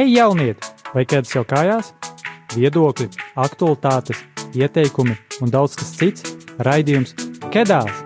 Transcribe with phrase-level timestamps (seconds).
[0.00, 0.64] Hei, jaunieti!
[0.94, 1.90] Vai ķēdes jau kājās?
[2.54, 4.22] Viedokļi, aktualitātes,
[4.56, 5.12] ieteikumi
[5.44, 6.22] un daudz kas cits-
[6.66, 7.12] raidījums
[7.52, 7.98] Kedās!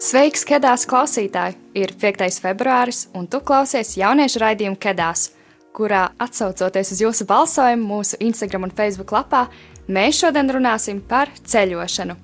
[0.00, 1.58] Sveiks, Kedās klausītāji!
[1.76, 2.40] Ir 5.
[2.40, 5.34] februāris, un tu klausies jauniešu raidījumu Kedās,
[5.76, 9.50] kurā atsaucoties uz jūsu balsojumu mūsu Instagram un Facebook lapā,
[9.86, 12.16] mēs šodien runāsim par ceļošanu,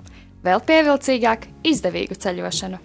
[0.44, 2.80] vēl pievilcīgāk, izdevīgu ceļošanu.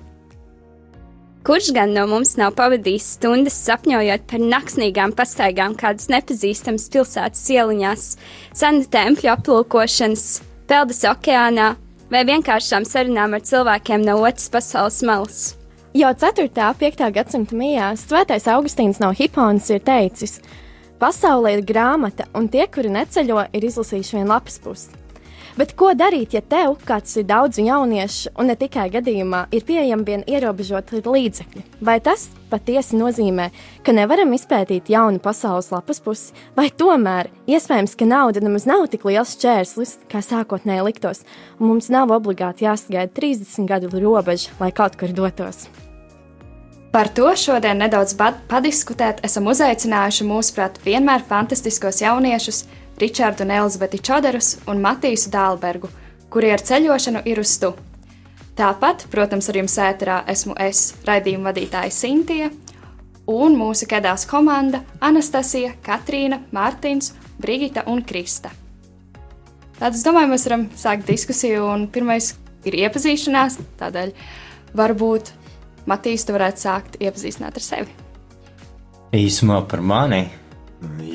[1.47, 8.03] Kurš gan no mums nav pavadījis stundas sapņojot par naksnīgām pastaigām kādas nepazīstamas pilsētas ieliņās,
[8.59, 10.25] senu tempļu aplūkošanas,
[10.67, 11.69] peldas okeānā
[12.11, 15.41] vai vienkāršām sarunām ar cilvēkiem no otras pasaules malas?
[15.95, 16.51] Jau 4.
[16.51, 17.07] un 5.
[17.15, 20.41] gadsimta mijā Svētais Augustīns no Hiponas ir teicis:
[20.99, 24.98] Pasaulē ir grāmata, un tie, kuri neceļo, ir izlasījuši vienu lapas pusi.
[25.57, 30.07] Bet ko darīt, ja tev, kāds ir daudz jauniešu, un ne tikai gadījumā, ir pieejami
[30.07, 31.65] vien ierobežoti līdzekļi?
[31.85, 33.49] Vai tas patiesi nozīmē,
[33.85, 39.05] ka nevaram izpētīt jaunu pasaules lapas pusi, vai tomēr iespējams, ka nauda nemaz nav tik
[39.09, 41.25] liels šķērslis, kā sākotnēji liktos,
[41.59, 45.67] un mums nav obligāti jāsagaida 30 gadu robeža, lai kaut kur dotos?
[46.89, 48.15] Par to šodien nedaudz
[48.49, 52.63] padiskutēt esam uzaicinājuši mūsuprāt vienmēr fantastiskos jauniešus
[52.99, 55.87] Ričārdu un Elizabeti Čoderus un Matīsu Dālbergu,
[56.29, 57.71] kuri ar ceļošanu ir uz stu.
[58.59, 62.49] Tāpat, protams, ar jums ēterā esmu es, raidījuma vadītāja Sintīja,
[63.31, 67.09] un mūsu kedās komanda Anastasija, Katrīna, Mārtiņš,
[67.39, 68.51] Brigita un Krista.
[69.79, 72.33] Tad es domāju, mēs varam sākt diskusiju, un pirmais
[72.67, 73.61] ir iepazīšanās.
[73.79, 74.11] Tādēļ
[74.75, 75.31] varbūt
[75.87, 77.95] Matīs, tu varētu sākt iepazīstināt ar sevi.
[79.15, 80.25] Īsumā par mani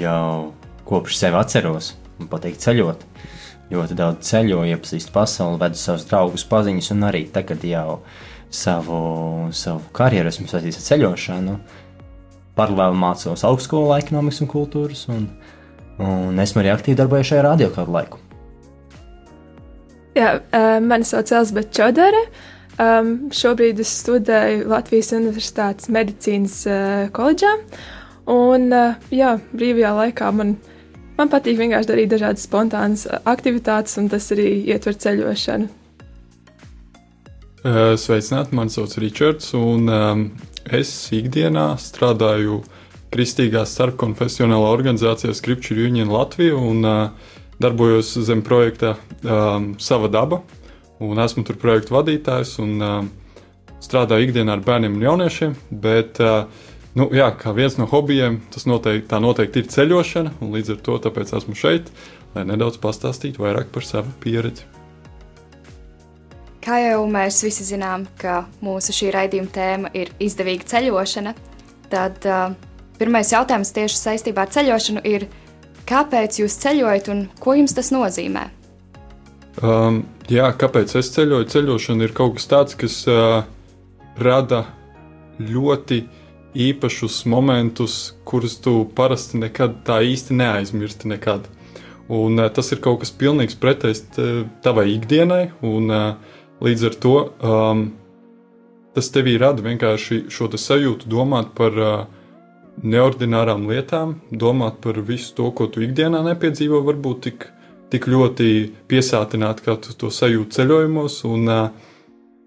[0.00, 0.54] jau
[0.88, 3.04] kopš sevi atceros un patīk ceļot.
[3.72, 8.00] Ļoti daudz ceļoju, iepazīstu pasauli, vedu savus draugus, paziņas, un arī tagad jau
[8.54, 8.98] savu,
[9.56, 11.56] savu karjeru esmu saistījis ar ceļošanu.
[12.54, 15.24] Paralēli mācos augstskolā ekonomikas un kultūras, un,
[15.98, 18.20] un esmu arī aktīvi darbojies šajā radio kādu laiku.
[20.14, 20.36] Jā,
[20.84, 22.20] mani sauc Elizabete Čodere.
[22.74, 27.52] Um, šobrīd es studēju Latvijas Universitātes medicīnas uh, koledžā.
[28.30, 30.73] Un, uh, jā, brīvajā laikā man ir
[31.14, 35.68] Man patīk vienkārši darīt dažādas spontānas aktivitātes, un tas arī ietver ceļošanu.
[37.64, 40.24] Sveicināti, mani sauc Ričards, un um,
[40.68, 42.58] es ikdienā strādāju
[43.14, 47.30] Kristīgās starpkonfesionālā organizācijā Scripture Union Latvija un uh,
[47.62, 50.42] darbojos zem projekta um, Sava daba,
[51.00, 53.10] un esmu tur projektu vadītājs un um,
[53.80, 56.50] strādāju ikdienā ar bērniem un jauniešiem, bet uh,
[56.94, 60.98] Nu, jā, kā viens no hobijiem, tas noteikti, noteikti ir ceļošana, un līdz ar to
[61.40, 61.90] esmu šeit,
[62.36, 64.62] lai nedaudz pastāstītu vairāk par savu pieredzi.
[66.62, 71.34] Kā jau mēs visi zinām, ka mūsu šī raidījuma tēma ir izdevīga ceļošana,
[71.90, 72.54] tad uh,
[72.96, 75.26] pirmais jautājums tieši saistībā ar ceļošanu ir,
[75.90, 78.48] kāpēc jūs ceļojat un ko jums tas nozīmē?
[79.58, 81.50] Um, jā, kāpēc es ceļoju?
[81.50, 83.42] Ceļošana ir kaut kas tāds, kas uh,
[84.14, 84.68] rada
[85.42, 86.20] ļoti uh,
[86.54, 91.10] īpašus momentus, kurus tu parasti nekad tā īsti neaizmirsti.
[91.10, 91.48] Nekad.
[92.08, 94.04] Un, uh, tas ir kaut kas pilnīgs pretējs
[94.64, 97.86] tavai ikdienai, un uh, līdz ar to um,
[98.94, 101.94] tas tevī rada vienkārši šo sajūtu domāt par uh,
[102.82, 107.46] neordinārām lietām, domāt par visu to, ko tu ikdienā nepiedzīvo, varbūt tik,
[107.90, 108.48] tik ļoti
[108.90, 111.68] piesātināt, kā tu to sajūti ceļojumos, un uh,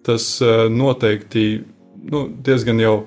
[0.08, 1.48] tas uh, noteikti
[2.12, 2.98] nu, diezgan jau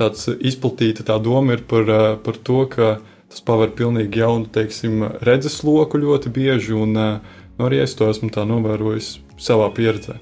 [0.00, 2.98] tāds izplatīta tā doma ir par, eh, par to, ka
[3.30, 7.20] tas paver pilnīgi jaunu, teiksim, redzes loku ļoti bieži, un eh,
[7.58, 10.18] nu, arī es to esmu tā novērojis savā pieredzē.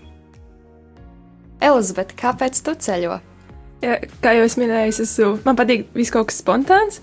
[1.65, 3.19] Elizabete, kāpēc tu ceļo?
[3.83, 7.01] Ja, kā jau es minēju, es esmu, man patīk viss kaut kas spontāns,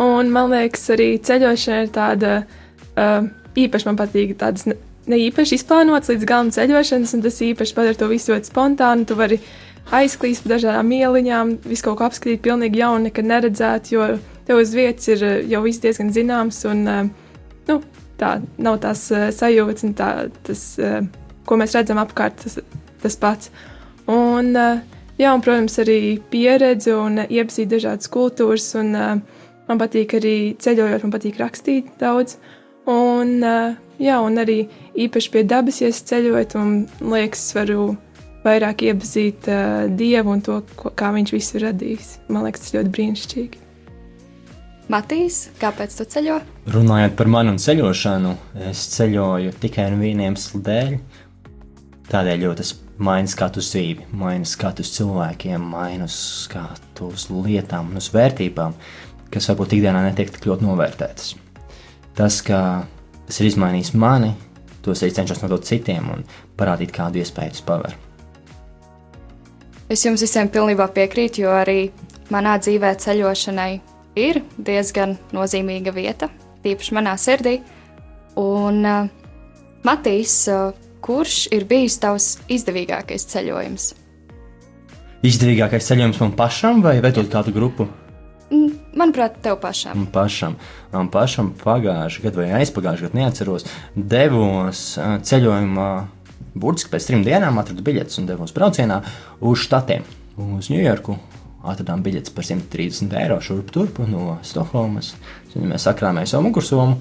[0.00, 4.76] un man liekas, arī ceļošana ir tāda uh, īpaša, man patīk tādas ne,
[5.08, 9.08] ne īpaši izplānotas līdz galam ceļošanas, un tas īpaši padara to visu ļoti spontānu.
[9.08, 13.92] Tu vari uh, aizklīst pa dažādām ieliņām, visu kaut ko apskatīt, pilnīgi jaunu, nekad neredzēt,
[13.94, 14.08] jo
[14.46, 17.06] tev uz vietas ir eh, jau viss diezgan zināms, un eh,
[17.70, 17.78] nu,
[18.20, 20.10] tā nav tās eh, sajūtas, un tā,
[20.46, 20.66] tas,
[21.46, 22.58] ko mēs redzam apkārt, tas,
[23.02, 23.50] tas pats.
[24.10, 31.06] Un, jā, un, protams, arī pieredze un iepazīt dažādas kultūras, un man patīk arī ceļojot,
[31.06, 32.36] man patīk rakstīt daudz.
[32.86, 33.40] Un,
[33.98, 34.60] jā, un arī
[34.94, 36.76] īpaši pie dabas, ja es ceļoju, un
[37.10, 37.96] liekas, varu
[38.46, 42.10] vairāk iepazīt uh, Dievu un to, ko, kā Viņš visu radījis.
[42.30, 43.62] Man liekas, tas ļoti brīnišķīgi.
[44.92, 46.38] Matīs, kāpēc tu ceļo?
[46.70, 48.36] Runājot par manu ceļošanu,
[48.68, 50.92] es ceļoju tikai un viena iemesla dēļ.
[52.06, 52.70] Tādēļ, jo tas
[53.02, 58.76] maina skatu uz dzīvi, maina skatu uz cilvēkiem, maina skatu uz lietām un uz vērtībām,
[59.34, 61.34] kas varbūt ikdienā netiek tik ļoti novērtētas.
[62.16, 62.60] Tas, ka
[63.26, 64.36] tas ir izmainījis mani,
[64.84, 66.22] to es arī cenšos nodot citiem un
[66.56, 67.98] parādīt, kādu iespēju tas paver.
[69.86, 71.92] Es jums visiem pilnībā piekrītu, jo arī
[72.34, 73.70] manā dzīvē ceļošanai
[74.18, 76.26] ir diezgan nozīmīga vieta,
[76.64, 77.60] tīpaši manā sirdī.
[78.42, 79.06] Un uh,
[79.86, 80.74] Matīs, uh,
[81.06, 83.86] kurš ir bijis tavs izdevīgākais ceļojums?
[85.26, 87.86] Izdevīgākais ceļojums man pašam vai veidot kādu grupu?
[88.96, 89.94] Manuprāt, tev pašam.
[90.00, 90.58] Man pašam,
[90.90, 94.84] man pašam pagājušajā gadā vai aizpagājušajā gadā neatceros, devos
[95.30, 95.90] ceļojumā
[96.56, 99.00] burtiski pēc trim dienām atradu biļetes un devos braucienā
[99.44, 100.04] uz štatiem,
[100.40, 101.16] uz Ņujorku.
[101.66, 105.14] Atradām biļetes par 130 eiro šurp turp no Stokholmas.
[105.56, 107.00] Mēs sakrājām savu mugursomu,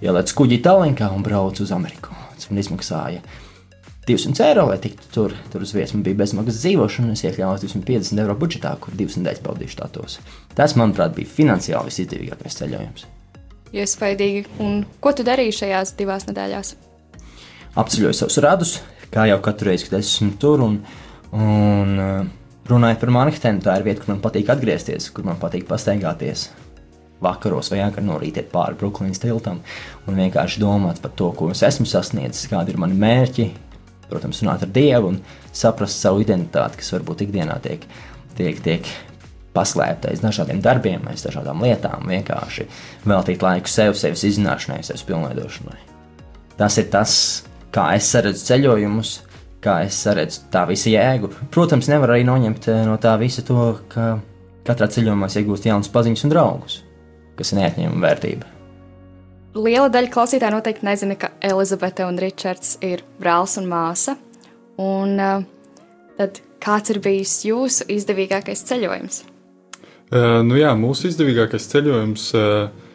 [0.00, 2.16] ielēcu kuģi Tallinkā un braucu uz Ameriku.
[2.38, 3.20] Tas man izmaksāja
[4.08, 5.36] 200 eiro, lai tiktu tur.
[5.52, 9.44] Tur uz vietas bija bezmaksas dzīvošana, un es iekļāvos 250 eiro budžetā, kur divas nedēļas
[9.44, 10.18] pavadīju štatos.
[10.56, 13.08] Tas, manuprāt, bija finansiāli visizdevīgākais ceļojums.
[13.76, 14.46] Iespaidīgi.
[14.64, 16.76] Un ko tu darīji šajās divās nedēļās?
[17.78, 18.74] Apceļoju savus radus,
[19.12, 20.64] kā jau katru reizi, kad esmu tur.
[20.64, 20.78] Un,
[21.36, 22.30] un uh,
[22.68, 26.48] runājot par Manhetenu, tā ir vieta, kur man patīk atgriezties, kur man patīk pastaigāties.
[27.24, 29.58] Vakaros vai agrāk no rīta pāri Brooklynas tiltam
[30.06, 33.48] un vienkārši domāt par to, ko es esmu sasniedzis, kādi ir mani mērķi.
[34.08, 35.18] Protams, runāt ar Dievu un
[35.52, 37.82] saprast savu identitāti, kas varbūt ikdienā tiek,
[38.38, 38.86] tiek, tiek
[39.58, 42.68] paslēpta aiz dažādiem darbiem, aiz dažādām lietām, vienkārši
[43.08, 45.78] veltīt laiku sev, sevis izzināšanai, sevis pilnveidošanai.
[46.58, 47.14] Tas ir tas,
[47.74, 49.14] kā es redzu ceļojumus,
[49.64, 51.30] kā es redzu tā visa jēgu.
[51.54, 54.16] Protams, nevar arī noņemt eh, no tā visa to, ka
[54.68, 56.80] katrā ceļojumā iegūst jaunas paziņas un draugus,
[57.38, 58.54] kas ir neatņemama vērtība.
[59.58, 64.14] Liela daļa klausītāju noteikti nezina, ka Elizabete un Ričards ir brālis un māsa.
[64.78, 65.40] Un, uh,
[66.18, 69.22] tad kāds ir bijis jūsu izdevīgākais ceļojums?
[70.08, 72.86] Uh, nu jā, mūsu izdevīgākais ceļojums uh,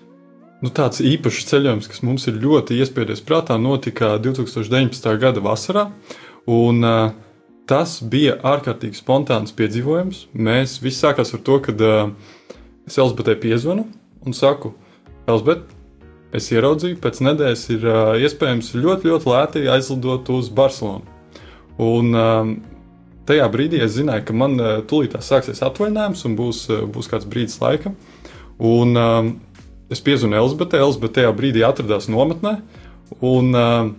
[0.64, 5.12] nu, tāds īpašs ceļojums, kas mums ir ļoti iespējas prātā, notika 2019.
[5.20, 5.90] gada vasarā.
[6.50, 7.12] Un, uh,
[7.70, 10.28] tas bija ārkārtīgi spontāns piedzīvojums.
[10.34, 12.12] Mēs visi sākās ar to, ka uh,
[12.88, 13.88] es Elzbetē piezvanu
[14.24, 14.74] un saku,
[15.28, 15.64] Elzbet,
[16.36, 21.08] es ieraudzīju, pēc nedēļas ir uh, iespējams ļoti, ļoti lēti aizlidot uz Barcelonu.
[21.84, 22.54] Un, uh,
[23.28, 27.28] tajā brīdī es zināju, ka man uh, tūlīt sāksies atvaļinājums un būs, uh, būs kāds
[27.30, 27.94] brīdis laika.
[28.64, 29.34] Un, uh,
[29.94, 32.56] Es piezvanu Elzbetē, Elzbete tajā brīdī atradās nometnē,
[33.22, 33.92] un uh,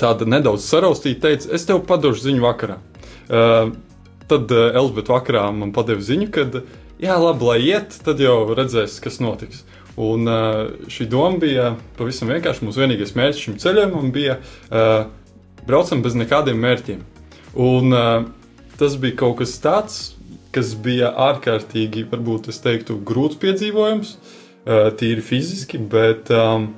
[0.00, 2.76] tāda nedaudz saraustīta teica, es tev padošu ziņu vakarā.
[3.28, 3.70] Uh,
[4.28, 6.44] tad uh, Elzbete vakarā man padeva ziņu, ka,
[7.00, 9.62] jā, labi, lai iet, tad jau redzēs, kas notiks.
[9.98, 12.66] Un uh, šī doma bija pavisam vienkārši.
[12.66, 15.08] Mūsu vienīgais mērķis šim ceļojumam bija uh,
[15.66, 17.00] braucam bez nekādiem mērķiem.
[17.64, 18.28] Un uh,
[18.78, 19.96] tas bija kaut kas tāds,
[20.54, 24.12] kas bija ārkārtīgi, varbūt es teiktu, grūts piedzīvojums.
[24.12, 24.37] Uh, Eh,
[24.68, 26.72] tīri fiziski, bet um,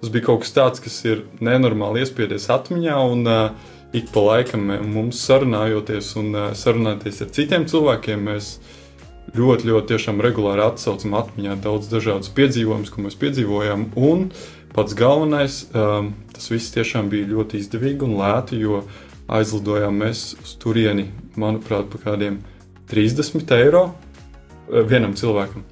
[0.00, 2.98] tas bija kaut kas tāds, kas ir nenormāli iespiedies atmiņā.
[3.12, 8.52] Un, uh, ik pa laikam mums sarunājoties un uh, sarunāties ar citiem cilvēkiem, mēs
[9.36, 13.90] ļoti, ļoti regulāri atsaucam atmiņā daudz dažādus piedzīvojumus, ko mēs piedzīvojām.
[13.96, 14.30] Un
[14.74, 18.84] pats galvenais, um, tas viss tiešām bija ļoti izdevīgi un lēti, jo
[19.28, 22.40] aizlidojām mēs uz turieni, manuprāt, par kādiem
[22.88, 23.90] 30 eiro
[24.68, 25.64] vienam cilvēkam.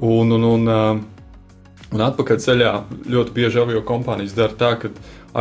[0.00, 1.02] Un, un, un, um,
[1.92, 2.72] un atpakaļ ceļā
[3.12, 4.92] ļoti bieži avio kompānijas dara tā, ka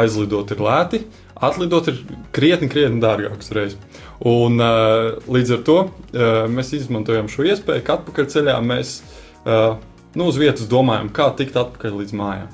[0.02, 1.02] aizlidot ir lēti,
[1.36, 2.02] atlidot ir
[2.36, 3.80] krietni, krietni dārgāks reizes.
[4.28, 9.00] Un, uh, līdz ar to uh, mēs izmantojam šo iespēju, ka atpakaļ ceļā mēs
[9.42, 12.52] nu, uz vietas domājam, kā tikt atpakaļ līdz mājām.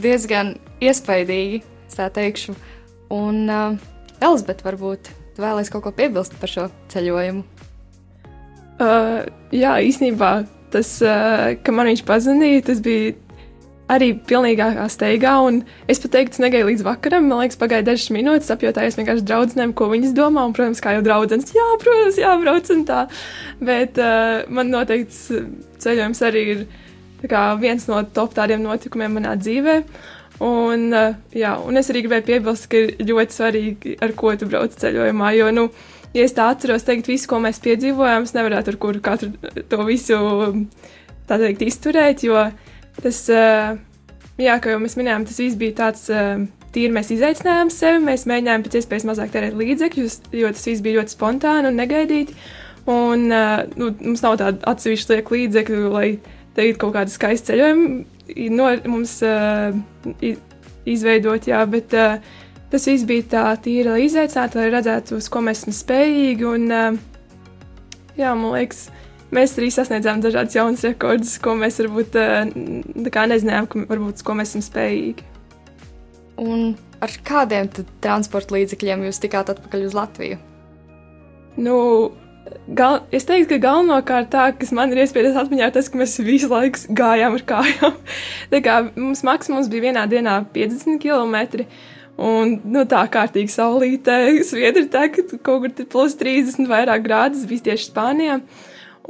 [0.00, 1.60] Diezgan iespaidīgi,
[1.92, 2.54] tā teikšu.
[3.12, 3.76] Un, uh,
[4.24, 5.10] Elizabete, varbūt
[5.40, 7.44] vēlēs kaut ko piebilst par šo ceļojumu.
[8.76, 9.22] Uh,
[9.56, 10.42] jā, īstenībā
[10.74, 13.14] tas, uh, ka man viņš pazudīja, tas bija
[13.92, 15.34] arī pilnīgākā steigā.
[15.90, 17.28] Es pat teiktu, negaidīju līdz vakaram.
[17.30, 20.46] Man liekas, pagāja dažas minūtes, apjautājos vienkārši draudzenēm, ko viņas domā.
[20.48, 23.06] Un, protams, kā jau draudzenes, jā, protams, jābrauc un tā.
[23.62, 25.40] Bet uh, man noteikti
[25.82, 26.66] ceļojums arī ir
[27.30, 29.80] kā, viens no top tādiem notikumiem manā dzīvē.
[30.44, 34.50] Un, uh, jā, un es arī gribēju piebilst, ka ir ļoti svarīgi, ar ko tu
[34.50, 35.30] brauc ceļojumā.
[35.38, 38.78] Jo, nu, uh, ja es tā atceros, teikt, visu, ko mēs piedzīvojām, es nevarētu ar
[38.82, 39.32] kuru katru
[39.70, 40.18] to visu
[41.26, 42.46] tā teikt, izturēt, jo
[43.02, 46.06] tas, jā, kā jau mēs minējām, tas viss bija tāds.
[46.76, 50.98] Tīri mēs izaicinājām sevi, mēs mēģinājām pēc iespējas mazāk tērēt līdzekļus, jo tas viss bija
[50.98, 52.34] ļoti spontāni un negaidīti.
[52.92, 56.10] Un, nu, mums nav tāda atsevišķa lieka līdzekļu, lai
[56.58, 59.16] teiktu kaut kādu skaistu ceļojumu no, mums
[60.86, 62.18] izveidot, jā, bet uh,
[62.72, 66.48] tas viss bija tā tīri, lai izaicinātu, lai redzētu, uz ko mēs esam spējīgi.
[66.50, 66.98] Un, uh,
[68.18, 68.86] jā, man liekas,
[69.34, 72.42] mēs arī sasniedzām dažādas jaunas rekordus, ko mēs varbūt uh,
[73.32, 75.32] nezinājām, ka, varbūt, ko mēs esam spējīgi.
[76.42, 77.70] Un ar kādiem
[78.04, 80.38] transporta līdzekļiem jūs tikāt atpakaļ uz Latviju?
[81.56, 81.76] Nu,
[82.78, 86.16] Gal, es teiktu, ka galvenokārt tā, kas man ir iespējas atmiņā, ir tas, ka mēs
[86.22, 87.96] visu laiku gājām ar kājām.
[88.52, 91.64] tā kā mums maksimums bija vienā dienā 50 km.
[92.16, 94.16] Un nu, tā kārtīgi saulītē,
[94.48, 98.40] sviedri tagad kaut kur plus 30 vairāk grādus bija tieši Spānijā.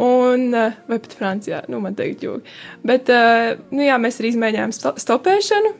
[0.02, 2.44] Un, eh, vai pat Francijā, nu, man teikt, jūgi.
[2.84, 5.70] Bet, uh, nu, jā, mēs arī izmēģinājām sto stopēšanu,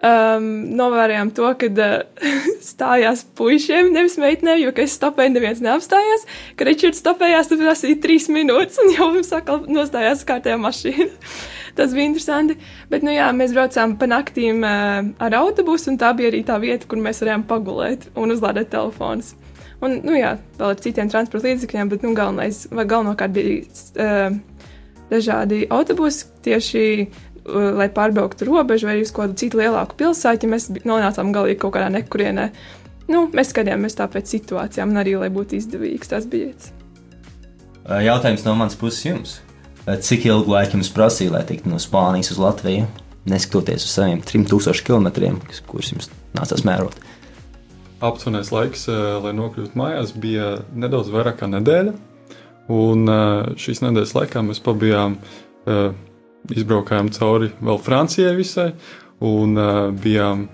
[0.00, 0.46] um,
[0.78, 2.30] novērojām to, ka uh,
[2.70, 6.24] stājās puišiem, nevis meitenēm, jo, kad es stopēju, neviens neapstājās.
[6.56, 11.10] Kad Ričards stopējās, tad prasīja trīs minūtes, un jau mums atkal nostājās kārtējā mašīna.
[11.78, 12.58] Tas bija interesanti.
[12.90, 16.58] Bet, nu jā, mēs braucām pa naktīm uh, ar autobusu, un tā bija arī tā
[16.62, 19.36] vieta, kur mēs varējām pagulēt un uzlādēt telefonus.
[19.78, 24.40] Un, nu jā, vēl ar citiem transporta līdzekļiem, bet, nu, galvenais, galvenokārt bija uh,
[25.12, 26.84] dažādi autobusi tieši
[27.48, 31.78] Uh, lai pārbrauktu robežu vai uz kādu citu lielāku pilsētu, ja mēs nonācām galīgi kaut
[31.78, 32.50] kādā nekurienē.
[33.08, 36.26] Nu, mēs skatījāmies pēc situācijām, un arī, lai būtu izdevīgs tas.
[36.28, 39.38] Uh, jautājums no manas puses jums.
[39.88, 42.84] Cik ilgu laiku jums prasīja, lai tiktu no Spānijas uz Latviju,
[43.28, 46.98] neskatoties uz saviem 3000 km, kurus jums nācās mērot?
[48.04, 48.84] Aptuvenais laiks,
[49.24, 51.94] lai nokļūtu mājās, bija nedaudz vairāk kā nedēļa.
[52.68, 53.08] Un
[53.56, 55.16] šīs nedēļas laikā mēs pabijām
[56.52, 58.68] izbraukājām cauri vēl Francijai visai,
[59.24, 59.56] un
[60.04, 60.46] bijām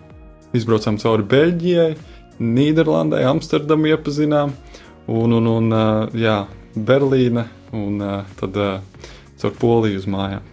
[0.55, 1.91] izbraucām cauri Beļģijai,
[2.39, 4.55] Nīderlandai, Amsterdamu iepazinām,
[5.11, 5.77] un, un, un
[6.19, 6.39] jā,
[6.75, 7.99] Berlīne, un
[8.39, 8.63] tad
[9.45, 10.45] caur Poliju uz mājām.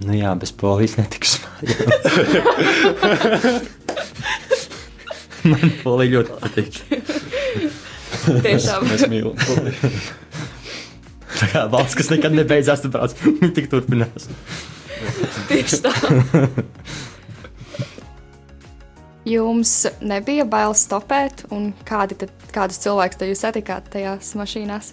[0.00, 1.90] Nu jā, bez polijas netiks mājām.
[5.50, 6.72] Man polija ļoti patīk.
[8.44, 8.86] Tiešām.
[8.88, 9.90] Mēs mīlam poliju.
[11.40, 14.28] Tā kā valsts, kas nekad nebeidzās, tad brauc, viņi tik turpinās.
[15.48, 15.92] Tieši tā.
[19.28, 24.92] Jums nebija bail stopēt, un kādi tad, kādus cilvēkus jūs satikāt tajās mašīnās?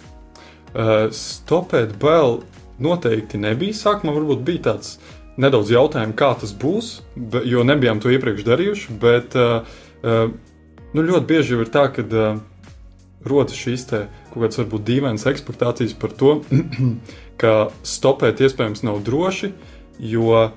[0.72, 2.42] Uh, stopēt bail
[2.82, 3.76] noteikti nebija.
[3.76, 4.96] Sākumā varbūt bija tāds
[5.38, 6.92] nedaudz jautājums, kā tas būs,
[7.46, 8.98] jo nebijām to iepriekš darījuši.
[9.02, 9.66] Bet uh,
[10.02, 10.30] uh,
[10.94, 12.40] nu, ļoti bieži jau ir tā, ka uh,
[13.26, 16.38] rodas šīs te, kaut kādas varbūt dīvainas ekspektācijas par to,
[17.40, 19.52] ka stopēt iespējams nav droši,
[19.98, 20.48] jo,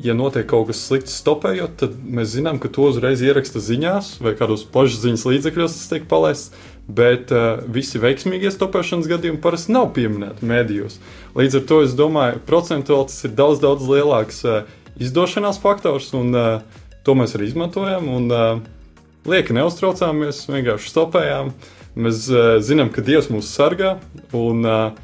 [0.00, 4.36] ja notiek kaut kas slikts stopējot, tad mēs zinām, ka to uzreiz ieraksta ziņās vai
[4.38, 6.68] kādos plašsaziņas līdzekļos tas tiek palaists.
[6.90, 10.98] Bet uh, visi veiksmīgie stopēšanas gadījumi parasti nav pieminēti mēdījos.
[11.38, 14.62] Līdz ar to es domāju, procentuāli tas ir daudz, daudz lielāks uh,
[14.98, 18.08] izdošanās faktors, un uh, to mēs arī izmantojam.
[18.10, 18.80] Un, uh,
[19.28, 21.52] lieki neuztraucāmies, vienkārši stopējām.
[22.00, 23.96] Mēs uh, zinām, ka Dievs mūs sargā
[24.36, 24.98] un uh,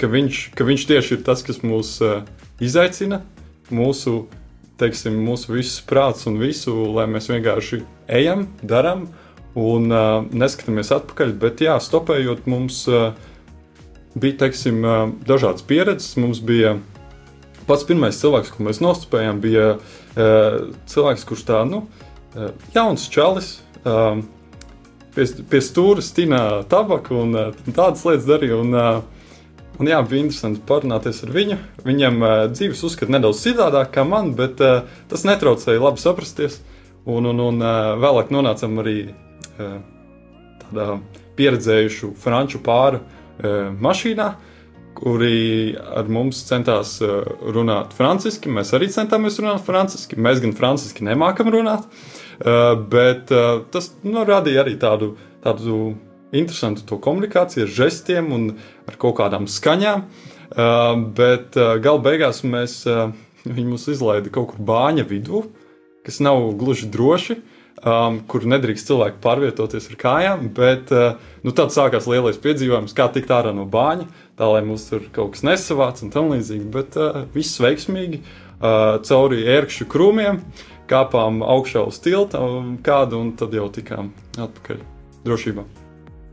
[0.00, 2.20] ka, viņš, ka Viņš tieši ir tas, kas mūs uh,
[2.62, 3.22] izaicina,
[3.72, 4.24] mūsu,
[4.80, 7.82] teiksim, mūsu visus prāts un visu, lai mēs vienkārši
[8.20, 9.08] ejam, darām
[9.58, 11.34] un uh, neskatāmies atpakaļ.
[11.40, 13.10] Bet, jā, stopējot, mums uh,
[14.14, 16.14] bija teiksim, uh, dažādas pieredzes.
[16.20, 16.76] Mums bija
[17.66, 21.84] pats pirmais cilvēks, ko mēs nostupējām, bija uh, cilvēks, kurš tā, nu,
[22.36, 23.56] uh, jauns čalis.
[23.82, 24.20] Uh,
[25.14, 27.38] pie, pie stūra stīnā tabaku un
[27.72, 28.60] tādas lietas darīja.
[28.60, 28.76] Un,
[29.80, 31.56] un jā, bija interesanti parunāties ar viņu.
[31.86, 32.20] Viņam
[32.52, 36.60] dzīves uzskata nedaudz citādāk kā man, bet tas netraucēja labi saprasties.
[37.08, 37.64] Un, un, un
[37.98, 38.96] vēlāk nonācām arī
[40.64, 41.00] tādā
[41.38, 43.02] pieredzējušu franču pāru
[43.80, 44.30] mašīnā
[45.00, 48.50] kuri ar mums centās runāt franciski.
[48.52, 50.18] Mēs arī centāmies runāt franciski.
[50.20, 51.86] Mēs gan franciski nemākam runāt.
[52.92, 53.32] Bet
[53.72, 55.14] tas nu, radīja arī tādu,
[55.44, 55.94] tādu
[56.36, 58.50] interesantu to komunikāciju ar žestiem un
[58.88, 60.04] ar kaut kādām skaņām.
[61.16, 62.82] Bet gala beigās mēs,
[63.46, 65.46] viņi mūs izlaida kaut kur bāņa vidū,
[66.06, 67.40] kas nav gluži droši.
[67.80, 73.06] Um, kur nedrīkst cilvēki pārvietoties ar kājām, bet uh, nu, tad sākās lielais piedzīvojums, kā
[73.08, 74.04] tikt ārā no bāņa,
[74.36, 76.66] tā lai mums tur kaut kas nesavāc un tam līdzīgi.
[76.74, 80.42] Bet uh, viss veiksmīgi uh, cauri ērkšķu krūmiem.
[80.92, 82.42] Kāpām augšā uz tilta
[82.84, 84.84] kādu, un tad jau tikām atpakaļ
[85.24, 85.64] drošībā.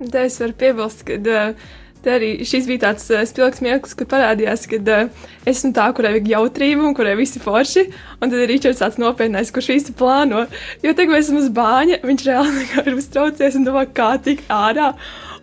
[0.04, 1.68] Tā es varu piebilst, ka uh,
[2.06, 6.30] arī šis bija tāds uh, spilgts mirklis, kad parādījās, ka uh, esmu tā, kurai vajag
[6.34, 7.88] jautrību un kurai visi forši.
[8.22, 10.46] Un tad ir Ričards tāds nopietnais, kurš īsti plāno.
[10.86, 14.94] Jo tagad mēs esam uz bāņa, viņš reāli ir uztraucies un domā, kā tikt ārā.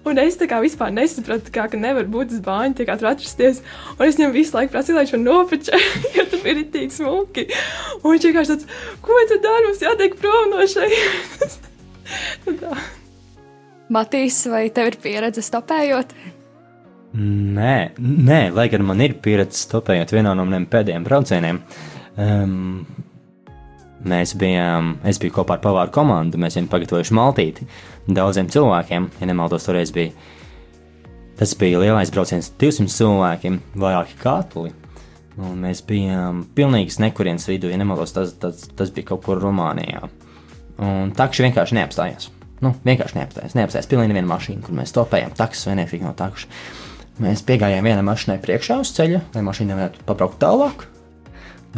[0.05, 3.63] Un es tā kā vispār nesapratu, kā, ka nevar būt uz bāņa, kā tur atrasties.
[3.97, 5.81] Un es viņam visu laiku prasīju, lai viņš man nopačē,
[6.19, 7.47] jo tur ir tik smuki.
[8.03, 11.61] Un viņš vienkārši tāds, ko tu dari, mums jātiek prom no šejienes.
[12.45, 12.69] Nu.
[13.93, 16.11] Matīs, vai tev ir pieredze stopējot?
[17.15, 21.61] Nē, nē, lai gan man ir pieredze stopējot vienā no maniem pēdējiem braucieniem.
[22.19, 22.81] Um,
[24.03, 27.69] mēs bijām, es biju kopā ar pavāru komandu, mēs bijām pagatavojuši maltīti
[28.11, 30.13] daudziem cilvēkiem, ja nemaldos, toreiz bija.
[31.39, 34.75] Tas bija lielais brauciens 200 cilvēkiem, vairāki katli.
[35.35, 40.05] Un mēs bijām pilnīgi nekurienes vidū, ja nemaldos, tas, tas, tas bija kaut kur Rumānijā.
[40.83, 42.31] Un takši vienkārši neapstājās.
[42.63, 43.57] Nu, vienkārši neapstājās.
[43.59, 45.35] Neapstājās pilnīgi neviena mašīna, kur mēs topējām.
[45.39, 46.51] Taksis vai nefīgi no takša.
[47.23, 50.89] Mēs piegājām vienai mašīnai priekšā uz ceļa, lai mašīna varētu pabraukt tālāk.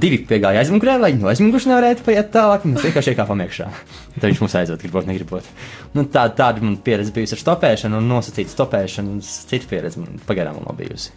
[0.01, 2.65] Divi piegāja aizmugurē, lai no aizmugures nevarētu paiet tālāk.
[2.69, 3.69] Mēs vienkārši iekāpām iekšā.
[4.17, 5.49] Tad viņš mums aizved, gribot, negribot.
[5.97, 9.19] Nu, tā, tāda man pieredze bijusi ar stopēšanu un nosacītu stopēšanu.
[9.25, 11.13] Cita pieredze man pagaidām nav bijusi.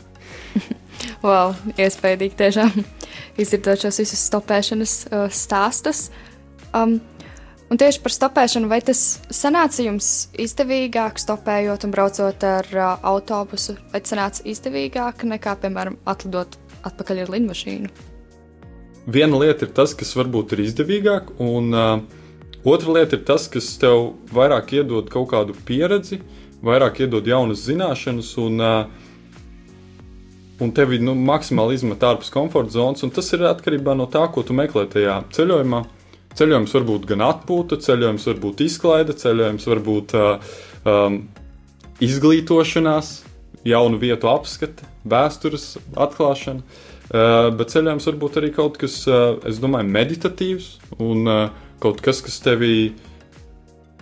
[1.24, 2.74] Wow, iespaidīgi tiešām
[3.40, 6.10] izdzirdot šos visus stopēšanas uh, stāstus.
[6.76, 6.98] Um,
[7.70, 13.78] un tieši par stopēšanu, vai tas sanāca jums izdevīgāk stopējot un braucot ar uh, autobusu,
[13.94, 16.58] vai tas sanāca izdevīgāk nekā, piemēram, atlidot
[16.90, 17.92] atpakaļ ar lidmašīnu?
[19.10, 21.94] Viena lieta ir tas, kas varbūt ir izdevīgāk, un uh,
[22.68, 26.22] otra lieta ir tas, kas tev vairāk iedod kaut kādu pieredzi,
[26.66, 29.06] vairāk iedod jaunas zināšanas, un uh,
[30.60, 34.44] un tevi nu, maksimāli izmet ārpus komforta zonas, un tas ir atkarībā no tā, ko
[34.44, 35.86] tu meklē tajā ceļojumā.
[36.38, 40.52] Ceļojums var būt gan atpūta, ceļojums var būt izklaide, ceļojums var būt uh,
[40.88, 41.18] um,
[42.06, 43.10] izglītošanās,
[43.68, 46.64] jaunu vietu apskate, vēstures atklāšana.
[47.10, 50.70] Uh, bet ceļojums var būt arī kaut kas, uh, es domāju, meditatīvs
[51.02, 51.42] un uh,
[51.82, 52.94] kaut kas, kas tevi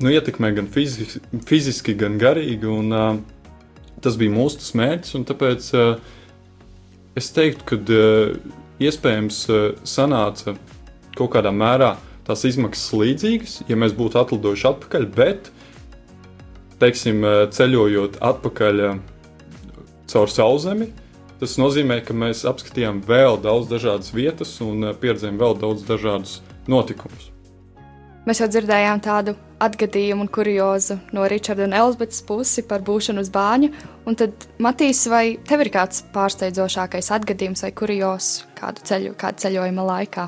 [0.03, 2.67] nu, ietekmē gan fiziski, fiziski gan garīgi.
[2.67, 6.15] Un, uh, tas bija mūsu mērķis, un tāpēc uh,
[7.17, 8.35] Es teiktu, ka uh,
[8.77, 10.53] iespējams uh, sanāca
[11.17, 11.95] kaut kādā mērā
[12.27, 15.51] tās izmaksas līdzīgas, ja mēs būtu atlidojuši atpakaļ, bet,
[16.81, 18.99] teiksim, uh, ceļojot atpakaļ uh,
[20.11, 20.91] caur sauszemi,
[21.41, 26.39] tas nozīmē, ka mēs apskatījām vēl daudz dažādas vietas un uh, pieredzējām vēl daudz dažādus
[26.67, 27.31] notikumus.
[28.27, 33.29] Mēs jau dzirdējām tādu atgadījumu un kuriozu no Ričarda un Elizabetes puses par būšanu uz
[33.31, 33.69] bāņa.
[34.03, 38.27] Un tad, Matīs, vai tev ir kāds pārsteidzošākais atgadījums vai kurios
[38.59, 40.27] kādu ceļu, kādu ceļojuma laikā?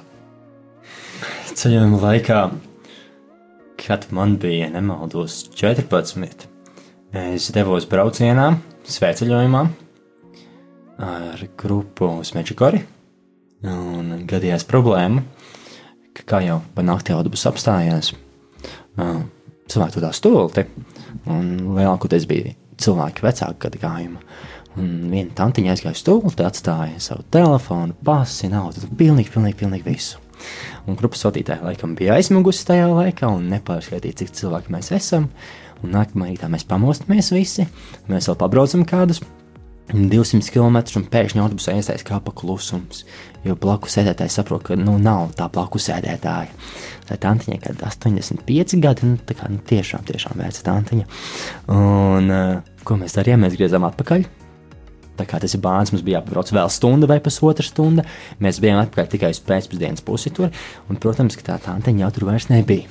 [1.60, 2.40] Ceļojuma laikā,
[3.80, 6.46] kad man bija nemaldos 14,
[7.20, 8.54] es devos braucienā,
[8.88, 9.64] svētceļojumā
[11.04, 12.80] ar grupu uz Mečikori.
[13.68, 15.26] Un gadījās problēma,
[16.20, 18.14] kā jau pa nakti autobus apstājās,
[18.96, 20.66] cilvēki tur tā stulti,
[21.28, 24.24] un lielākoties bija cilvēki vecāka gadagājuma.
[24.80, 30.29] Un viena tantiņa aizgāja stūri, atstāja savu telefonu, pasi, naudu, pilnīgi, pilnīgi, pilnīgi visu.
[30.88, 35.30] Un grupas vadītāja laikam bija aizmugusi tajā laikā un nepārskaitīja, cik cilvēki mēs esam.
[35.84, 37.68] Un nākamā rītā mēs pamostamies visi,
[38.12, 39.22] mēs vēl pabraucam kādus
[39.94, 43.06] 200 km un pēkšņi autobusā iesaistās kā paklusums.
[43.46, 46.52] Jo blakus sēdētājs saprot, ka nu, nav tā blakus sēdētāja.
[47.08, 51.08] Tā ir tantiņa, kad 85 gadi, nu, tā kā nu, tiešām, tiešām veca tantiņa.
[51.74, 53.48] Un uh, ko mēs darījām?
[53.48, 54.28] Mēs griezām atpakaļ.
[55.20, 58.08] Tā kā tas ir bāns, mums bija jāpabrauc vēl stunda vai pusotra stunda.
[58.40, 60.54] Mēs bijām atpakaļ tikai uz pēcpusdienas pusi tur,
[60.88, 62.88] un, protams, ka tā tantiņa jau tur vairs nebija.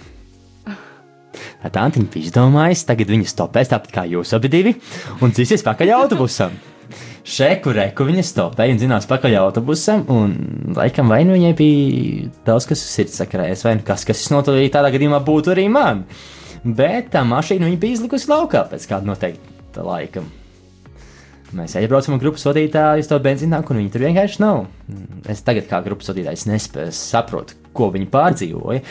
[1.62, 4.74] Tā tantiņa bija izdomājusi, tagad viņa stopēs tāpat kā jūs abi divi,
[5.22, 6.54] un dzīsies pakaļ autobusam
[7.28, 10.34] šeku reku viņa stopēja un zinās pakaļ autobusam, un
[10.76, 14.92] laikam vai nu viņai bija daudz kas sirds sakrājies, vai nu kas, kas notiek tādā
[14.94, 16.04] gadījumā būtu arī man.
[16.64, 20.24] Bet tā mašīna viņa bija izlikusi laukā pēc kāda noteikta laika.
[21.56, 24.66] Mēs iebraucam ar grupas vadītāju uz to benzīnāku, un viņi tur vienkārši nav.
[25.32, 28.82] Es tagad, kā grupas vadītājs, nespēju saprast, ko viņi pārdzīvoja.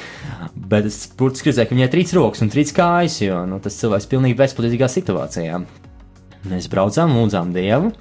[0.72, 4.08] Bet es burtiski redzēju, ka viņai trīs rokas un trīs kājas, jo nu, tas cilvēks
[4.08, 5.60] ir pilnīgi bezpalīdzīgā situācijā.
[6.50, 7.92] Mēs braucām, lūdzām Dievu,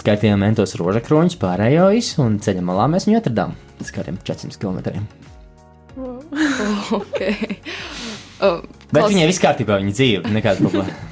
[0.00, 5.06] skaitījām mentos rožakroņus, pārējo visu, un ceļā malā mēs viņu atradām uz kādiem 400 km.
[5.98, 7.60] Oh, okay.
[8.42, 8.58] oh,
[8.90, 11.07] Bet viņai viss kārtībā, viņa dzīve, nekāda problēma.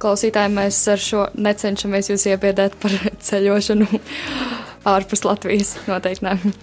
[0.00, 2.94] Klausītāji, mēs ar šo necenšamies jūs iebiedēt par
[3.26, 3.88] ceļošanu
[4.88, 5.74] ārpus Latvijas.
[5.88, 6.54] Noteikti ne.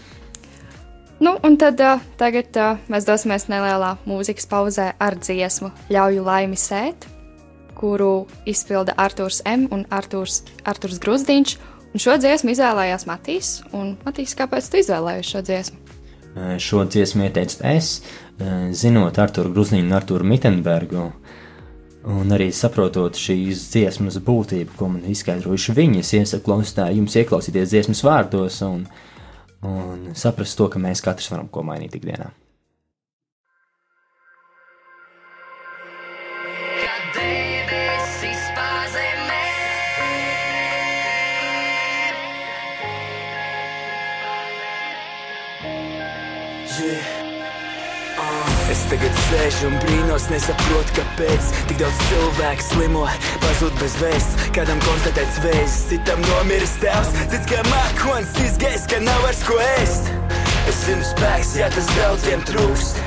[1.22, 6.60] Nu, un tad uh, tagad uh, mēs dosimies nelielā mūzikas pauzē ar dziesmu Ļauju laimi
[6.62, 7.08] sēt
[7.78, 9.68] kuru izpilda Arthurs M.
[9.72, 11.58] un Arthurs, Arthurs Grusdiņš.
[11.94, 13.52] Un šo dziesmu izvēlējās Matīs.
[14.06, 15.78] Matīs, kāpēc tu izvēlējies šo dziesmu?
[16.62, 17.94] Šo dziesmu ieteicu es,
[18.78, 21.08] zinot Arthuru Grusdiņu un Arthuru Mittenbergu.
[22.08, 27.74] Un arī saprotot šīs dziesmas būtību, ko man izskaidrojuši viņi, es iesaku klausītājiem jums ieklausīties
[27.74, 28.86] dziesmas vārdos un
[29.68, 32.30] un saprast to, ka mēs katrs varam ko mainīt ikdienā.
[48.92, 53.04] Tagad sēžu un brīnos, nesaprotu, kāpēc tik daudz cilvēku slimo,
[53.44, 54.48] pazūd bez vēsts.
[54.56, 60.14] Kādam konstatēts vēzis, citam nomiris tēvs, cits kā mākslinieks izgājis, ka nav vairs ko ēst.
[60.68, 63.04] Es zinu spēks, ja tas daudziem trūkst.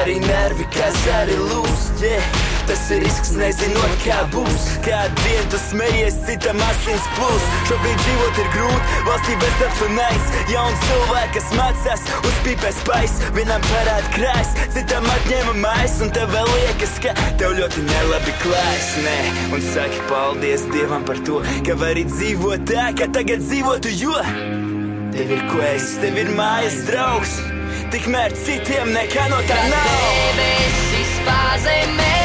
[0.00, 2.06] Arī nervi, kas arī lūst.
[2.06, 2.49] Yeah.
[2.70, 4.64] Tas ir risks, nezinot, kā būs.
[4.84, 7.46] Kādu dienu tu smejies, citam asins plūs.
[7.66, 10.28] Šobrīd dzīvot ir grūti, valstī bezdarbs un naids.
[10.52, 13.16] Jauni cilvēki, kas mācās, uzpīpēs spais.
[13.34, 15.96] Vienam parāda krājs, citam atņēma mais.
[16.06, 18.88] Un tev vēl liekas, ka tev ļoti nelabi klājas.
[19.02, 19.18] Nē,
[19.50, 24.14] un saki paldies Dievam par to, ka vari dzīvot tā, kā tagad dzīvotu, jo
[25.10, 27.34] tev ir ko es, tev ir mājas draugs.
[27.90, 29.92] Tikmēr citiem nekā no tā nav.
[30.38, 32.19] debesis pazemē.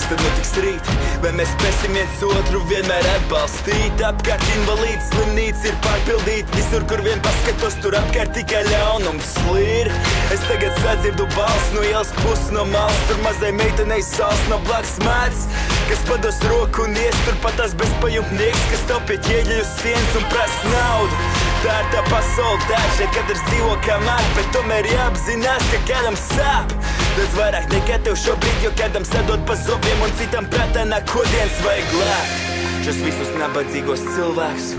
[0.00, 0.90] Kas tad notiks rīt?
[1.20, 4.02] Vai mēs spēsim viens otru vienmēr atbalstīt?
[4.06, 6.56] Apkārt invalīds slimnīca ir pārpildīta.
[6.56, 9.90] Visur, kur vien paskatos, tur apkārt tikai ļaunums slīd.
[10.32, 13.02] Es tagad sadzirdu balsi no ielas puses no malas.
[13.10, 15.44] Tur mazai meitenei sāls no blakus mēts.
[15.90, 20.72] Kas pados roku un ies turpat tas bezpajumtnieks, kas tev pie ķieģeļu sienas un prasa
[20.72, 21.22] naudu.
[21.60, 26.78] Tā ir tā pasaule, dažai katrs dzīvo kā māk, bet tomēr jāapzinās, ka kādam sāp.
[27.20, 31.58] Daudz vairāk nekā tev šobrīd, jo kādam sadod pa zobiem un citam prātā nāk kodienas
[31.66, 32.46] vai glābt.
[32.86, 34.70] Šos visus nabadzīgos cilvēkus,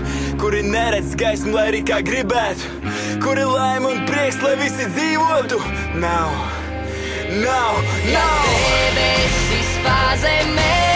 [0.42, 2.66] kuri neredz gaismu, lai arī kā gribētu,
[3.22, 5.60] kuri laime un prieks, lai visi dzīvotu,
[6.02, 6.34] nav,
[7.44, 7.78] nav,
[8.10, 8.50] nav.
[8.98, 10.91] Debesis pazemē,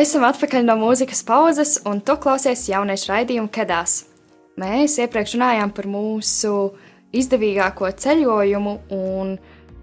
[0.00, 4.06] Esam atpakaļ no mūzikas pauzes, un tu klausies jauniešu raidījumu Kedās.
[4.56, 6.52] Mēs iepriekš runājām par mūsu
[7.12, 9.34] izdevīgāko ceļojumu un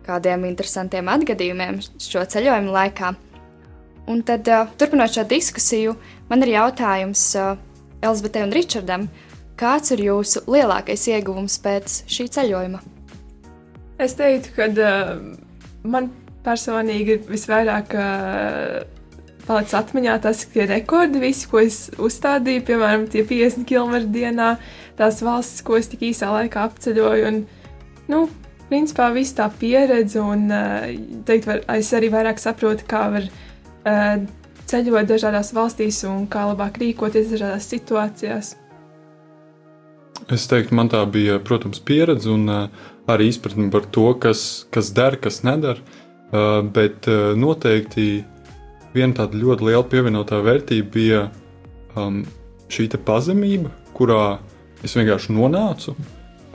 [0.08, 3.12] kādiem interesantiem atgadījumiem šo ceļojumu laikā.
[4.10, 5.94] Un tad, uh, turpinot šo diskusiju,
[6.32, 7.54] man ir jautājums uh,
[8.02, 9.08] Elizabetei un Ričardam,
[9.60, 12.82] kāds ir jūsu lielākais ieguvums pēc šī ceļojuma?
[14.02, 15.18] Es teiktu, ka uh,
[15.86, 16.10] man
[16.48, 18.97] personīgi visvairāk uh,
[19.48, 24.56] palicis atmiņā tas, ka tie rekordi, visi, ko es uzstādīju, piemēram, tie 50 km dienā,
[25.00, 27.32] tās valstis, ko es tik īsā laikā apceļoju.
[27.32, 27.42] Un,
[28.12, 28.26] nu,
[28.70, 30.88] principā viss tā pieredze, un uh,
[31.28, 34.16] teikt, var, es arī vairāk saprotu, kā var uh,
[34.68, 38.56] ceļot dažādās valstīs un kā labāk rīkoties dažādās situācijās.
[40.34, 44.92] Es teiktu, man tā bija, protams, pieredze un uh, arī izpratne par to, kas, kas
[44.96, 45.80] der, kas neder.
[46.28, 47.08] Uh, bet
[47.40, 48.26] noteikti
[48.98, 51.24] viena tāda ļoti liela pievienotā vērtība bija
[51.98, 52.22] um,
[52.74, 54.38] šī pazemība, kurā
[54.86, 55.96] es vienkārši nonācu.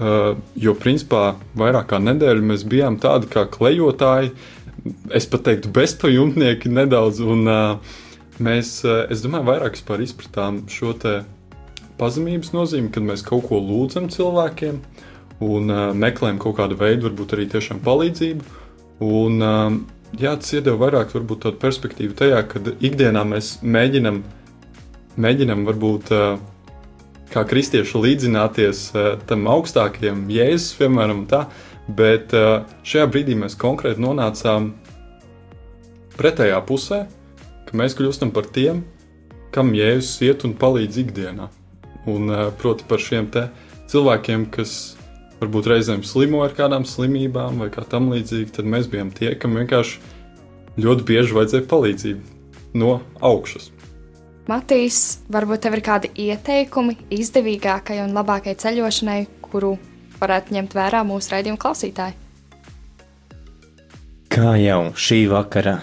[0.03, 4.33] Uh, jo, principā, vairāk kā nedēļu mēs bijām tādi kā klejotāji,
[5.15, 7.21] es pat teiktu, bezpajumtnieki nedaudz.
[7.23, 8.01] Un, uh,
[8.43, 10.95] mēs, uh, es domāju, vairāk izpratām šo
[12.01, 14.81] pazemības nozīme, kad mēs kaut ko lūdzam cilvēkiem
[15.43, 18.59] un uh, meklējam kaut kādu veidu, varbūt arī tiešām palīdzību.
[19.03, 24.23] Un, uh, jā, tas iedod vairāk varbūt, tādu perspektīvu tajā, kad ikdienā mēs mēģinam,
[25.21, 26.37] mēģinam varbūt uh,
[27.33, 31.47] kā kristieši līdzināties uh, tam augstākajam jēzus, piemēram, tā,
[31.89, 34.73] bet uh, šajā brīdī mēs konkrēti nonācām
[36.19, 37.05] pretējā pusē,
[37.69, 38.85] ka mēs kļūstam par tiem,
[39.53, 41.49] kam jēzus iet un palīdz ikdienā.
[42.09, 43.29] Un, eh, proti, par šiem
[43.87, 44.97] cilvēkiem, kas
[45.43, 49.59] varbūt reizēm slimo ar kādām slimībām vai kā tam līdzīgi, tad mēs bijām tie, kam
[49.59, 50.01] vienkārši
[50.83, 53.71] ļoti bieži vajadzēja palīdzību no augšas.
[54.51, 59.77] Matīs, varbūt tev ir kādi ieteikumi izdevīgākai un labākai ceļošanai, kuru
[60.19, 62.19] varētu ņemt vērā mūsu raidījuma klausītāji?
[64.33, 65.77] Kā jau šī vakara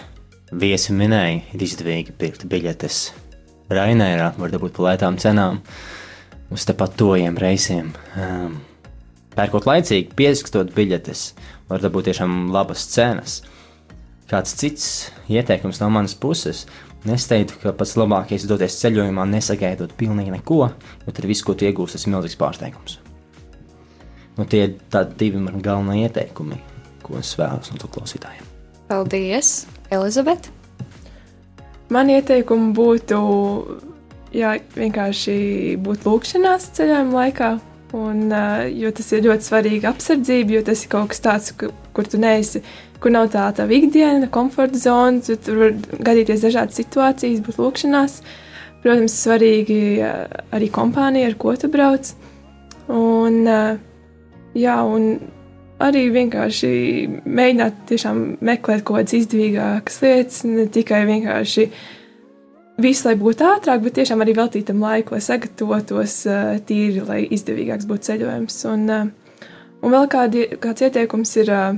[0.52, 3.02] viesi minēja, ir izdevīgi pirkt biļetes
[3.69, 5.62] Rainērā, var dabūt lētām cenām.
[6.50, 7.91] Uz tepat tojiem reisiem.
[8.17, 8.56] Um,
[9.36, 11.24] pērkot laicīgi, piesakstot biļetes,
[11.70, 13.39] var dabūt tiešām labas cenas.
[14.30, 14.88] Kāds cits
[15.32, 16.65] ieteikums no manas puses.
[17.08, 20.65] Es teiktu, ka pats labākais ir doties ceļojumā, nesagaidot pilnīgi neko,
[21.06, 22.98] jo tad viss, ko tu iegūsi, tas ir milzīgs pārsteigums.
[24.36, 26.60] Nu, tie ir tādi divi mani galvenie ieteikumi,
[27.04, 28.44] ko es vēlos no klausītājiem.
[28.92, 29.63] Paldies,
[29.96, 30.52] Elizabete!
[31.89, 33.20] Man ieteikumi būtu
[34.36, 35.38] jā, vienkārši
[35.82, 37.50] būt lūkšanās ceļojuma laikā.
[37.93, 41.73] Un, uh, jo tas ir ļoti svarīgi apsardzība, jo tas ir kaut kas tāds, kur,
[41.97, 42.62] kur tu neesi,
[43.02, 48.19] kur nav tā tā ikdiena, komforta zona, tu, tur var gadīties dažādas situācijas, būt lūkšanās.
[48.84, 50.21] Protams, svarīgi uh,
[50.56, 52.13] arī kompānija, ar ko tu brauc.
[52.93, 53.82] Un, uh,
[54.54, 55.10] jā, un
[55.82, 56.71] arī vienkārši
[57.25, 61.88] mēģināt tiešām meklēt kaut kādas izdevīgākas lietas, ne tikai vienkārši uh,
[62.84, 67.22] visu, lai būtu ātrāk, bet tiešām arī veltīt tam laiku, lai sagatavotos uh, tīri, lai
[67.28, 68.58] izdevīgāks būtu ceļojums.
[68.72, 69.46] Un, uh,
[69.84, 71.78] un vēl kādi, kāds ieteikums ir, uh,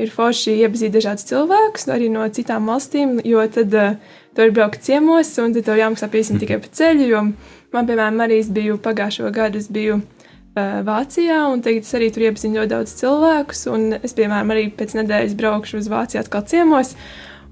[0.00, 4.82] ir forši iepazīt dažādus cilvēkus, arī no citām valstīm, jo tad uh, tu vari braukt
[4.86, 7.08] ciemos, un tad tev jāmaksā 50 tikai pa ceļu.
[7.10, 12.10] Jo man, piemēram, arī biju pagājušo gadu, es biju uh, Vācijā, un tagad es arī
[12.12, 16.44] tur iepazinu ļoti daudz cilvēkus, un es, piemēram, arī pēc nedēļas braukšu uz Vāciju atkal
[16.48, 16.96] ciemos.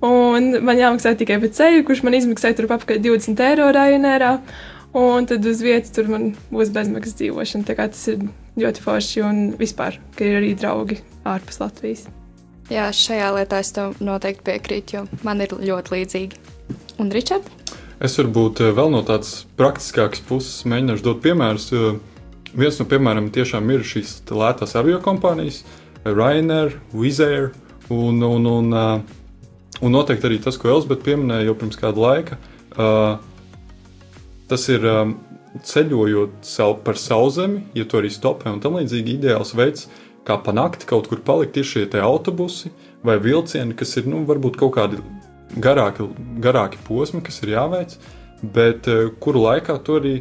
[0.05, 4.33] Un man jāmaksā tikai par ceļu, kurš man izmaksāja tur apmēram 20 eiro rajonērā.
[4.95, 7.67] Un tad uz vietas tur man būs bezmaksas dzīvošana.
[7.67, 8.27] Tā kā tas ir
[8.61, 12.05] ļoti forši un vispār, ka ir arī draugi ārpus Latvijas.
[12.71, 16.39] Jā, šajā lietā es tev noteikti piekrītu, jo man ir ļoti līdzīgi.
[17.03, 17.49] Un Ričard?
[18.05, 21.71] Es varbūt eh, vēl no tādas praktiskākas puses mēģināšu dot piemērus.
[22.55, 25.65] Viens no piemēriem tiešām ir šīs lētās avio kompānijas,
[26.05, 27.51] Ryanair, Wizz Air
[27.91, 29.15] un, un, un uh,
[29.83, 32.39] Un noteikti arī tas, ko Elizabete pieminēja jau pirms kāda laika,
[32.79, 33.17] uh,
[34.51, 35.17] tas ir um,
[35.67, 39.89] ceļojot savu, par sauszemi, ja to arī stopē un tam līdzīgi ideāls veids,
[40.25, 42.71] kā panākt kaut kur palikt, ir šie autobusi
[43.05, 45.03] vai vilcieni, kas ir nu, varbūt kaut kādi
[45.61, 46.07] garāki,
[46.43, 47.99] garāki posmi, kas ir jāveic,
[48.55, 50.17] bet uh, kuru laikā tu arī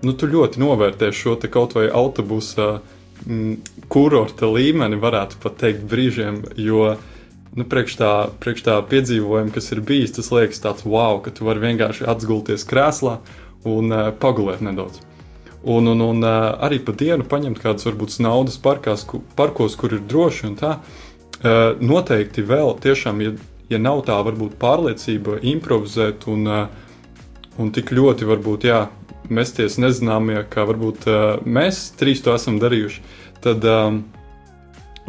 [0.00, 2.78] nu, tu ļoti novērtē šo kaut vai autobusa
[3.26, 7.12] mm, kurorta līmeni, varētu pat teikt, brīžiem, jo uh,
[7.56, 11.48] nu, priekš tā, priekš tā piedzīvojuma, kas ir bijis, tas liekas tāds wow, ka tu
[11.48, 13.18] vari vienkārši atgulties krēslā
[13.66, 15.00] un uh, pagulēt nedaudz.
[15.66, 19.96] Un, un, un uh, arī pa dienu paņemt kādas varbūt naudas parkās, ku, parkos, kur
[19.96, 20.76] ir droši un tā.
[21.36, 23.32] Uh, noteikti vēl tiešām, ja,
[23.72, 27.00] ja nav tā varbūt pārliecība improvizēt un, uh,
[27.58, 28.84] un tik ļoti varbūt, jā,
[29.32, 33.02] mesties nezināmie, kā varbūt uh, mēs trīs to esam darījuši,
[33.42, 34.04] tad um,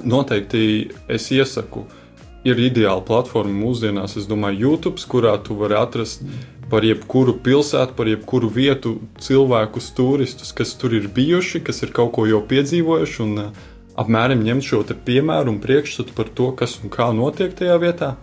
[0.03, 0.65] noteikti
[1.11, 1.96] es iesaku uh,
[2.47, 6.23] ir ideāla platforma mūsdienās, es domāju, YouTube, kurā tu vari atrast
[6.71, 12.13] par jebkuru pilsētu, par jebkuru vietu cilvēkus, turistus, kas tur ir bijuši, kas ir kaut
[12.17, 13.61] ko jau piedzīvojuši, un uh,
[13.97, 18.15] apmēram ņemt šo piemēru un priekšstatu par to, kas un kā notiek tajā vietā.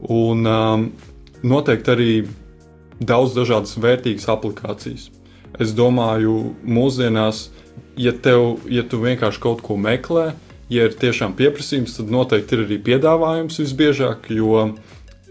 [0.00, 0.90] Un um,
[1.42, 2.12] noteikti arī
[3.00, 5.08] daudz dažādas vērtīgas aplikācijas.
[5.60, 7.48] Es domāju, mūsdienās,
[8.00, 10.30] ja, tev, ja tu vienkārši kaut ko meklē,
[10.70, 14.70] ja ir tiešām pieprasījums, tad noteikti ir arī piedāvājums visbiežāk, jo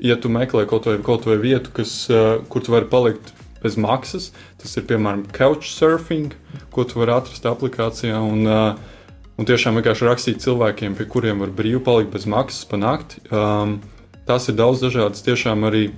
[0.04, 3.76] ja tu meklē kaut vai, kaut vai vietu, kas, uh, kur tu vari palikt bez
[3.80, 6.36] maksas, tas ir piemēram couchsurfing,
[6.72, 8.20] ko tu vari atrast aplikācijā.
[8.24, 12.80] Un, uh, un tiešām vienkārši rakstīt cilvēkiem, pie kuriem var brīvi palikt bez maksas pa
[12.80, 13.24] nakti.
[13.32, 13.80] Um,
[14.28, 15.90] tās ir daudz dažādas, tiešām arī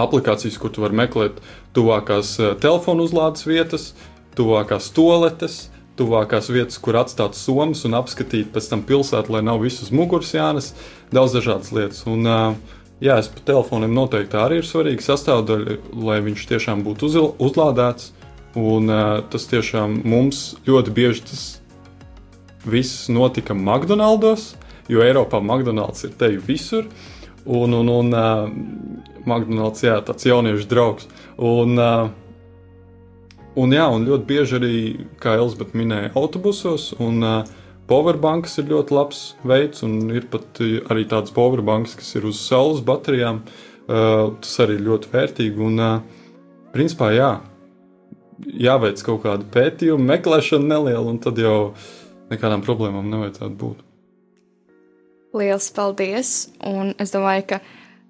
[0.00, 1.40] aplikācijas, kur tu vari meklēt
[1.76, 3.90] tuvākās uh, telefonu uzlādes vietas,
[4.36, 5.62] tuvākās toaletes.
[6.00, 10.72] Tuvākās vietas, kur atstāt somas un apskatīt pēc tam pilsētu, lai nav visas muguras jānes,
[11.12, 12.06] daudz dažādas lietas.
[12.08, 17.08] Un, uh, Jā, es pa telefonam noteikti arī ir svarīga sastāvdaļa, lai viņš tiešām būtu
[17.08, 18.10] uz, uzlādēts.
[18.60, 21.44] Un uh, tas tiešām mums ļoti bieži tas
[22.68, 24.50] viss notika McDonald's,
[24.90, 26.90] jo Eiropā McDonald's ir te visur.
[27.46, 28.50] Un, un, un uh,
[29.24, 31.08] McDonald's, jā, tāds jauniešu draugs.
[31.40, 32.10] Un, uh,
[33.58, 34.76] un, jā, un ļoti bieži arī,
[35.22, 36.92] kā Elizabete minēja, autobusos.
[37.02, 37.56] Un, uh,
[37.90, 42.84] Powerbanks ir ļoti labs veids, un ir pat arī tādas powerbanks, kas ir uz saules
[42.86, 43.40] baterijām.
[43.90, 45.64] Uh, tas arī ir ļoti vērtīgi.
[45.66, 46.20] Un, uh,
[46.70, 47.32] principā, jā,
[48.46, 51.72] jāveic kaut kāda pētījuma, meklēšana neliela, un tad jau
[52.30, 53.82] nekādām problēmām nevajadzētu būt.
[55.34, 56.30] Lielas paldies!
[56.66, 57.60] Un es domāju, ka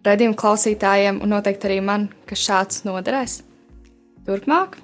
[0.05, 3.40] redzējumu klausītājiem, un noteikti arī man, ka šāds noderēs
[4.29, 4.76] turpmāk.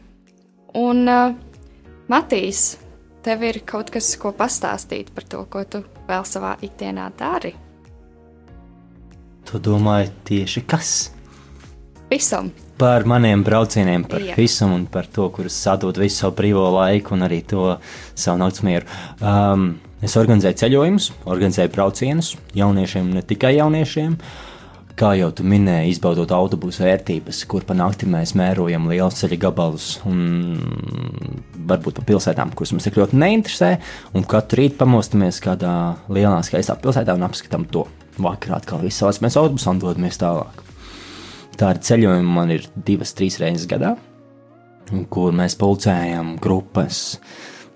[0.77, 1.33] Un uh,
[2.13, 2.77] Matīs,
[3.25, 7.55] tev ir kaut kas, ko pastāstīt par to, ko tu vēl savā ikdienā dari?
[9.47, 10.93] Tu domāji tieši kas?
[12.11, 12.53] Visam.
[12.79, 14.37] Par maniem braucieniem, par Jā.
[14.39, 17.65] visam un par to, kurus sadod visu savu brīvo laiku un arī to
[18.15, 18.87] savu naktsmieru.
[19.19, 19.71] Um,
[20.05, 24.19] es organizēju ceļojumus, organizēju braucienus jauniešiem, ne tikai jauniešiem.
[24.97, 29.89] Kā jau tu minēji, izbaudot autobusu vērtības, kur pa nakti mēs mērojam lielus ceļa gabalus,
[30.09, 30.23] un
[31.69, 33.69] varbūt pa pilsētām, kuras mums tik ļoti neinteresē.
[34.17, 35.73] Un katru rītu pamostamies kādā
[36.09, 37.85] lielā, skaistā pilsētā un apskatām to.
[38.17, 40.65] Vakarā atkal viss savās mēs autobusā un dodamies tālāk.
[41.61, 43.93] Tādi ceļojumi man ir divas, trīs reizes gadā,
[45.13, 47.19] kur mēs pulcējam grupas,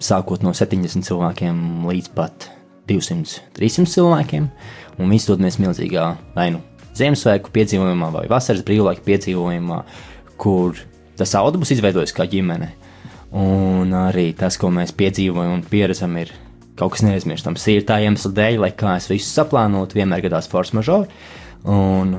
[0.01, 2.49] sākot no 70 cilvēkiem līdz pat
[2.89, 4.51] 200, 300 cilvēkiem,
[4.97, 6.65] un visi dodamies milzīgā vai nu
[6.99, 9.81] Ziemassvētku piedzīvojumā vai vasaras brīvlaika piedzīvojumā,
[10.41, 10.79] kur
[11.21, 12.73] tas autobus izveidojas kā ģimene.
[13.37, 16.33] Un arī tas, ko mēs piedzīvojam un pieredzam, ir
[16.81, 17.67] kaut kas neaizmirstams.
[17.71, 21.07] Ir tā iemesla dēļ, lai kā es visu saplānotu, vienmēr gadās force majeure.
[21.69, 22.17] Un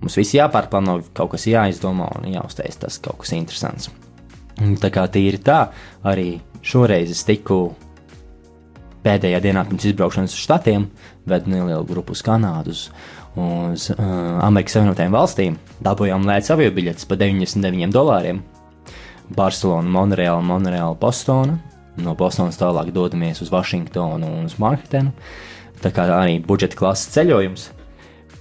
[0.00, 3.90] mums viss jāpārplāno, kaut kas jāizdomā un jāuztais tas kaut kas interesants.
[4.60, 5.70] Un Tā kā tīri tā,
[6.04, 7.70] arī šoreiz es tiku
[9.04, 10.84] pēdējā dienā pirms izbraukšanas uz štatiem,
[11.30, 12.82] vedu nelielu grupu uz Kanādu, uz,
[13.38, 13.98] uz uh,
[14.42, 15.58] Amerikas Savienotajām valstīm.
[15.84, 18.42] Dabūjām lētas avio biļetes par 99 dolāriem.
[19.36, 21.58] Barcelona, Monreāla, Monreāla, Bostona.
[22.00, 25.12] No Bostonas tālāk dodamies uz Vašingtonu un uz Manhetenu.
[25.80, 27.68] Tā kā arī budžeta klases ceļojums,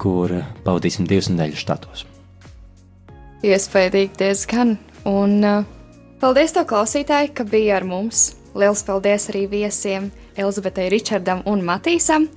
[0.02, 0.34] kur
[0.66, 2.06] pavadīsim divas nedēļas štatos.
[3.46, 4.76] Iespējams, diezgan.
[5.08, 5.68] Un uh,
[6.20, 8.34] paldies to klausītāji, ka bija ar mums.
[8.58, 12.28] Lielas paldies arī viesiem Elizabetei, Ričardam un Matīsam.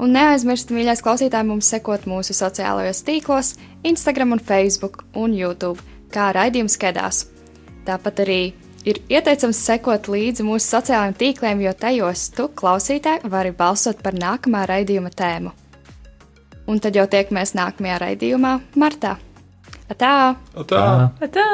[0.00, 3.52] Un neaizmirstiet, mīļais klausītāji, mums sekot mūsu sociālajos tīklos,
[3.84, 7.26] Instagram, un Facebook un YouTube, kā raidījums kedās.
[7.84, 8.40] Tāpat arī
[8.88, 14.64] ir ieteicams sekot līdzi mūsu sociālajiem tīkliem, jo tajos tu, klausītāji, vari balsot par nākamā
[14.70, 15.52] raidījuma tēmu.
[16.70, 19.18] Un tad jau tiekamies nākamajā raidījumā, martā.
[19.98, 20.14] Tā!
[20.70, 20.86] Tā!
[21.20, 21.50] Tā!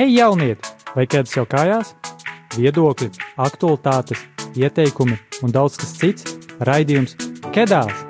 [0.00, 0.64] Hei, jaunieti!
[0.94, 1.90] Vai kāds jau kājās?
[2.56, 4.24] Viedokļi, aktualitātes,
[4.56, 6.38] ieteikumi un daudz kas cits-
[6.70, 7.18] raidījums
[7.52, 8.09] Kedās!